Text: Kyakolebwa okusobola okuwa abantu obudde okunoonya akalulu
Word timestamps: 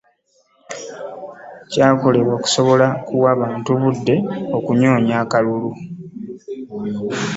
Kyakolebwa 1.71 2.33
okusobola 2.39 2.87
okuwa 2.97 3.27
abantu 3.35 3.67
obudde 3.75 4.15
okunoonya 4.57 5.15
akalulu 5.23 5.71